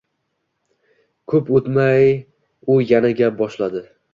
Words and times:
Koʻp 1.33 1.51
oʻtmay 1.59 2.09
u 2.77 2.81
yana 2.93 3.17
gap 3.21 3.39
boshladi. 3.45 3.89